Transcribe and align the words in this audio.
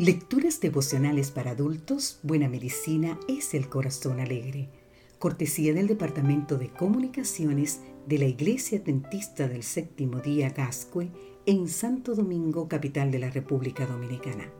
Lecturas 0.00 0.60
devocionales 0.60 1.30
para 1.30 1.50
adultos, 1.50 2.20
Buena 2.22 2.48
Medicina 2.48 3.20
es 3.28 3.52
el 3.52 3.68
Corazón 3.68 4.18
Alegre. 4.18 4.70
Cortesía 5.18 5.74
del 5.74 5.88
Departamento 5.88 6.56
de 6.56 6.70
Comunicaciones 6.70 7.80
de 8.06 8.16
la 8.16 8.24
Iglesia 8.24 8.78
Adventista 8.78 9.46
del 9.46 9.62
Séptimo 9.62 10.20
Día 10.20 10.54
Gascue 10.56 11.10
en 11.44 11.68
Santo 11.68 12.14
Domingo, 12.14 12.66
capital 12.66 13.10
de 13.10 13.18
la 13.18 13.28
República 13.28 13.84
Dominicana. 13.84 14.50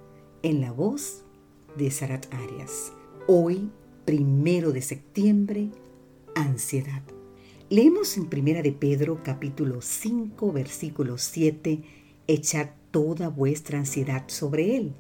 En 0.43 0.61
la 0.61 0.73
voz 0.73 1.25
de 1.75 1.91
Sarat 1.91 2.27
Arias. 2.35 2.93
Hoy, 3.27 3.71
primero 4.05 4.73
de 4.73 4.83
septiembre, 4.83 5.71
ansiedad. 6.35 7.01
Leemos 7.71 8.19
en 8.19 8.27
Primera 8.27 8.61
de 8.61 8.73
Pedro 8.73 9.23
capítulo 9.25 9.81
5 9.81 10.53
versículo 10.53 11.17
7, 11.17 11.81
echad 12.27 12.69
toda 12.91 13.31
vuestra 13.31 13.79
ansiedad 13.79 14.25
sobre 14.27 14.77
él 14.77 14.95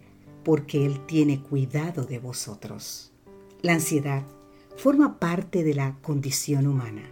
porque 0.44 0.86
Él 0.86 1.04
tiene 1.06 1.40
cuidado 1.40 2.04
de 2.04 2.18
vosotros. 2.18 3.12
La 3.62 3.74
ansiedad 3.74 4.24
forma 4.76 5.18
parte 5.18 5.62
de 5.62 5.74
la 5.74 5.98
condición 6.00 6.66
humana. 6.66 7.02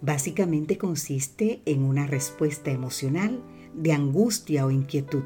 Básicamente 0.00 0.78
consiste 0.78 1.62
en 1.64 1.82
una 1.82 2.06
respuesta 2.06 2.70
emocional 2.70 3.42
de 3.74 3.92
angustia 3.92 4.66
o 4.66 4.70
inquietud, 4.70 5.24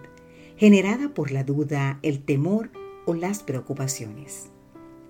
generada 0.56 1.12
por 1.12 1.30
la 1.30 1.44
duda, 1.44 1.98
el 2.02 2.22
temor 2.22 2.70
o 3.06 3.14
las 3.14 3.42
preocupaciones. 3.42 4.50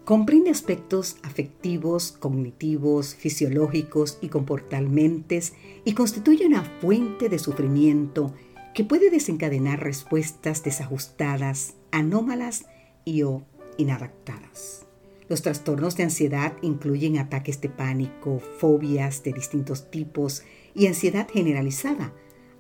Comprende 0.05 0.51
aspectos 0.51 1.19
afectivos, 1.23 2.13
cognitivos, 2.13 3.15
fisiológicos 3.15 4.19
y 4.21 4.29
comportamentales 4.29 5.53
y 5.85 5.93
constituye 5.93 6.47
una 6.47 6.65
fuente 6.81 7.29
de 7.29 7.39
sufrimiento 7.39 8.35
que 8.75 8.85
puede 8.85 9.11
desencadenar 9.11 9.83
respuestas 9.83 10.63
desajustadas, 10.63 11.75
anómalas 11.91 12.67
y 13.05 13.23
o 13.23 13.45
inadaptadas. 13.77 14.87
Los 15.29 15.43
trastornos 15.43 15.97
de 15.97 16.05
ansiedad 16.05 16.55
incluyen 16.61 17.19
ataques 17.19 17.61
de 17.61 17.69
pánico, 17.69 18.41
fobias 18.59 19.23
de 19.23 19.33
distintos 19.33 19.91
tipos 19.91 20.43
y 20.75 20.87
ansiedad 20.87 21.29
generalizada, 21.33 22.13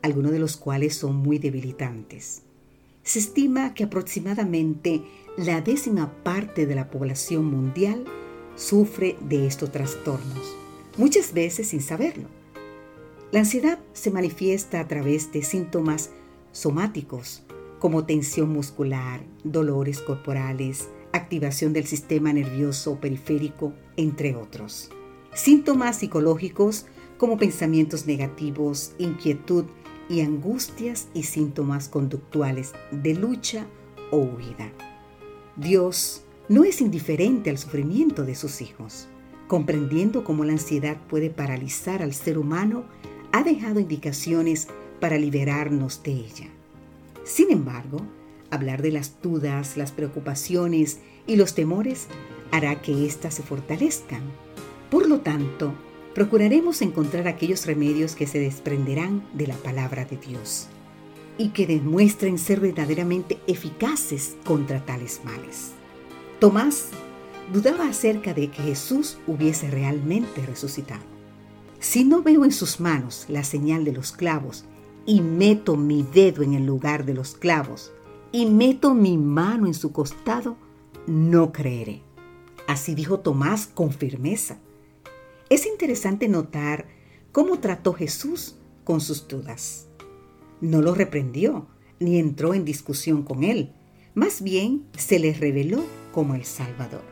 algunos 0.03 0.33
de 0.33 0.38
los 0.38 0.56
cuales 0.56 0.94
son 0.94 1.16
muy 1.16 1.38
debilitantes. 1.38 2.42
Se 3.03 3.19
estima 3.19 3.75
que 3.75 3.84
aproximadamente 3.84 5.03
la 5.36 5.61
décima 5.61 6.12
parte 6.22 6.66
de 6.66 6.75
la 6.75 6.91
población 6.91 7.47
mundial 7.47 8.05
sufre 8.56 9.16
de 9.28 9.47
estos 9.47 9.72
trastornos, 9.72 10.56
muchas 10.97 11.33
veces 11.33 11.69
sin 11.69 11.81
saberlo. 11.81 12.39
La 13.33 13.39
ansiedad 13.39 13.78
se 13.92 14.11
manifiesta 14.11 14.81
a 14.81 14.89
través 14.89 15.31
de 15.31 15.42
síntomas 15.42 16.11
somáticos 16.50 17.45
como 17.78 18.05
tensión 18.05 18.50
muscular, 18.50 19.25
dolores 19.45 20.00
corporales, 20.00 20.89
activación 21.12 21.72
del 21.72 21.87
sistema 21.87 22.33
nervioso 22.33 22.98
periférico, 23.00 23.72
entre 23.97 24.34
otros. 24.34 24.91
Síntomas 25.33 26.00
psicológicos 26.00 26.87
como 27.19 27.39
pensamientos 27.39 28.06
negativos, 28.06 28.95
inquietud 28.98 29.65
y 30.09 30.22
angustias 30.22 31.06
y 31.15 31.22
síntomas 31.22 31.89
conductuales 31.89 32.72
de 32.91 33.15
lucha 33.15 33.65
o 34.11 34.19
huida. 34.19 34.72
Dios 35.55 36.25
no 36.48 36.65
es 36.65 36.81
indiferente 36.81 37.48
al 37.48 37.59
sufrimiento 37.59 38.25
de 38.25 38.34
sus 38.34 38.61
hijos. 38.61 39.06
Comprendiendo 39.47 40.25
cómo 40.25 40.44
la 40.44 40.53
ansiedad 40.53 40.97
puede 41.09 41.31
paralizar 41.31 42.03
al 42.03 42.12
ser 42.12 42.39
humano, 42.39 42.84
ha 43.33 43.42
dejado 43.42 43.81
indicaciones 43.81 44.69
para 45.00 45.19
liberarnos 45.19 46.03
de 46.03 46.12
ella. 46.12 46.48
Sin 47.25 47.50
embargo, 47.50 48.03
hablar 48.50 48.83
de 48.83 48.92
las 48.92 49.20
dudas, 49.22 49.77
las 49.77 49.92
preocupaciones 49.92 51.00
y 51.27 51.37
los 51.37 51.55
temores 51.55 52.09
hará 52.50 52.83
que 52.83 53.06
éstas 53.06 53.34
se 53.34 53.42
fortalezcan. 53.42 54.22
Por 54.91 55.09
lo 55.09 55.20
tanto, 55.20 55.72
procuraremos 56.14 56.83
encontrar 56.83 57.28
aquellos 57.28 57.66
remedios 57.66 58.15
que 58.15 58.27
se 58.27 58.41
desprenderán 58.41 59.25
de 59.34 59.47
la 59.47 59.56
palabra 59.56 60.04
de 60.04 60.16
Dios 60.16 60.69
y 61.38 61.50
que 61.50 61.66
demuestren 61.66 62.38
ser 62.38 62.60
verdaderamente 62.60 63.38
eficaces 63.47 64.37
contra 64.44 64.84
tales 64.84 65.21
males. 65.25 65.72
Tomás 66.38 66.88
dudaba 67.53 67.88
acerca 67.88 68.34
de 68.34 68.50
que 68.50 68.62
Jesús 68.62 69.19
hubiese 69.27 69.71
realmente 69.71 70.44
resucitado. 70.44 71.19
Si 71.80 72.04
no 72.04 72.22
veo 72.22 72.44
en 72.44 72.52
sus 72.52 72.78
manos 72.78 73.24
la 73.28 73.42
señal 73.42 73.84
de 73.84 73.92
los 73.92 74.12
clavos 74.12 74.66
y 75.06 75.22
meto 75.22 75.76
mi 75.78 76.02
dedo 76.02 76.42
en 76.42 76.52
el 76.52 76.66
lugar 76.66 77.06
de 77.06 77.14
los 77.14 77.34
clavos 77.34 77.91
y 78.32 78.44
meto 78.44 78.92
mi 78.94 79.16
mano 79.16 79.66
en 79.66 79.72
su 79.72 79.91
costado, 79.91 80.58
no 81.06 81.52
creeré. 81.52 82.02
Así 82.68 82.94
dijo 82.94 83.20
Tomás 83.20 83.66
con 83.66 83.92
firmeza. 83.92 84.58
Es 85.48 85.64
interesante 85.64 86.28
notar 86.28 86.86
cómo 87.32 87.60
trató 87.60 87.94
Jesús 87.94 88.56
con 88.84 89.00
sus 89.00 89.26
dudas. 89.26 89.88
No 90.60 90.82
lo 90.82 90.94
reprendió 90.94 91.66
ni 91.98 92.18
entró 92.18 92.52
en 92.52 92.66
discusión 92.66 93.22
con 93.22 93.42
él, 93.42 93.72
más 94.14 94.42
bien 94.42 94.84
se 94.98 95.18
les 95.18 95.41
reveló 95.41 95.82
como 96.12 96.34
el 96.34 96.44
Salvador. 96.44 97.02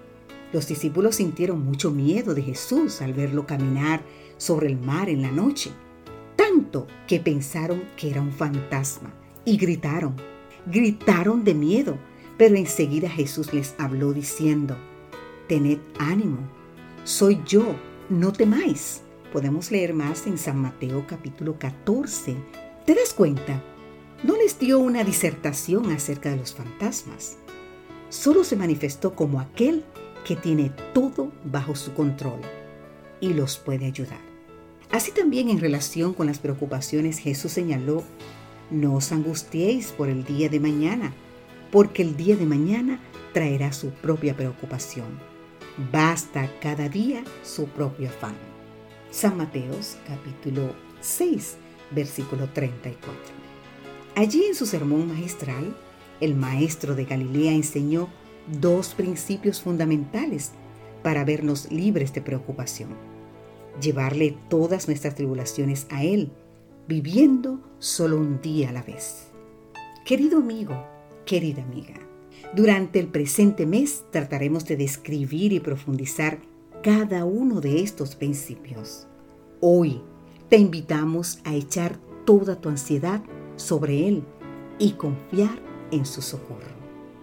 Los 0.52 0.66
discípulos 0.68 1.16
sintieron 1.16 1.64
mucho 1.64 1.90
miedo 1.90 2.34
de 2.34 2.42
Jesús 2.42 3.00
al 3.00 3.14
verlo 3.14 3.46
caminar 3.46 4.02
sobre 4.38 4.68
el 4.68 4.78
mar 4.78 5.08
en 5.08 5.22
la 5.22 5.30
noche 5.30 5.70
tanto 6.38 6.86
que 7.08 7.18
pensaron 7.18 7.82
que 7.96 8.10
era 8.10 8.22
un 8.22 8.32
fantasma 8.32 9.12
y 9.44 9.56
gritaron, 9.56 10.14
gritaron 10.66 11.42
de 11.42 11.52
miedo, 11.52 11.98
pero 12.36 12.54
enseguida 12.54 13.10
Jesús 13.10 13.52
les 13.52 13.74
habló 13.78 14.12
diciendo, 14.12 14.76
tened 15.48 15.78
ánimo, 15.98 16.38
soy 17.02 17.40
yo, 17.44 17.74
no 18.08 18.32
temáis. 18.32 19.02
Podemos 19.32 19.70
leer 19.70 19.92
más 19.92 20.26
en 20.26 20.38
San 20.38 20.58
Mateo 20.58 21.04
capítulo 21.06 21.58
14. 21.58 22.36
¿Te 22.86 22.94
das 22.94 23.12
cuenta? 23.12 23.62
No 24.22 24.36
les 24.36 24.58
dio 24.58 24.78
una 24.78 25.04
disertación 25.04 25.90
acerca 25.90 26.30
de 26.30 26.36
los 26.36 26.54
fantasmas. 26.54 27.36
Solo 28.10 28.44
se 28.44 28.56
manifestó 28.56 29.14
como 29.14 29.40
aquel 29.40 29.84
que 30.24 30.36
tiene 30.36 30.70
todo 30.94 31.30
bajo 31.44 31.74
su 31.74 31.92
control 31.94 32.40
y 33.20 33.34
los 33.34 33.58
puede 33.58 33.86
ayudar. 33.86 34.20
Así 34.90 35.12
también 35.12 35.50
en 35.50 35.60
relación 35.60 36.14
con 36.14 36.26
las 36.26 36.38
preocupaciones 36.38 37.18
Jesús 37.18 37.52
señaló, 37.52 38.02
no 38.70 38.94
os 38.94 39.12
angustiéis 39.12 39.92
por 39.92 40.08
el 40.08 40.24
día 40.24 40.48
de 40.48 40.60
mañana, 40.60 41.12
porque 41.70 42.02
el 42.02 42.16
día 42.16 42.36
de 42.36 42.46
mañana 42.46 43.00
traerá 43.32 43.72
su 43.72 43.90
propia 43.90 44.34
preocupación. 44.34 45.18
Basta 45.92 46.50
cada 46.60 46.88
día 46.88 47.22
su 47.42 47.66
propio 47.68 48.08
afán. 48.08 48.34
San 49.10 49.36
Mateos 49.36 49.96
capítulo 50.06 50.74
6, 51.00 51.56
versículo 51.90 52.48
34. 52.48 53.12
Allí 54.16 54.44
en 54.44 54.54
su 54.54 54.66
sermón 54.66 55.08
magistral, 55.08 55.76
el 56.20 56.34
maestro 56.34 56.94
de 56.94 57.04
Galilea 57.04 57.52
enseñó 57.52 58.08
dos 58.60 58.94
principios 58.94 59.60
fundamentales 59.60 60.52
para 61.02 61.24
vernos 61.24 61.70
libres 61.70 62.12
de 62.12 62.20
preocupación 62.20 62.96
llevarle 63.80 64.36
todas 64.48 64.88
nuestras 64.88 65.14
tribulaciones 65.14 65.86
a 65.90 66.04
Él, 66.04 66.30
viviendo 66.86 67.60
solo 67.78 68.18
un 68.18 68.40
día 68.40 68.70
a 68.70 68.72
la 68.72 68.82
vez. 68.82 69.28
Querido 70.04 70.38
amigo, 70.38 70.84
querida 71.24 71.62
amiga, 71.62 71.94
durante 72.54 72.98
el 72.98 73.08
presente 73.08 73.66
mes 73.66 74.04
trataremos 74.10 74.64
de 74.64 74.76
describir 74.76 75.52
y 75.52 75.60
profundizar 75.60 76.38
cada 76.82 77.24
uno 77.24 77.60
de 77.60 77.82
estos 77.82 78.14
principios. 78.14 79.06
Hoy 79.60 80.00
te 80.48 80.56
invitamos 80.56 81.40
a 81.44 81.54
echar 81.54 81.98
toda 82.24 82.60
tu 82.60 82.68
ansiedad 82.68 83.22
sobre 83.56 84.08
Él 84.08 84.22
y 84.78 84.92
confiar 84.92 85.60
en 85.90 86.06
su 86.06 86.22
socorro. 86.22 86.78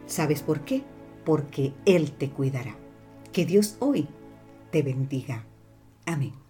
¿Sabes 0.05 0.41
por 0.43 0.61
qué? 0.61 0.83
Porque 1.23 1.73
Él 1.85 2.11
te 2.11 2.29
cuidará. 2.29 2.84
Que 3.35 3.45
Dios 3.45 3.75
hoy 3.81 4.07
te 4.71 4.81
bendiga. 4.81 5.45
Amén. 6.05 6.44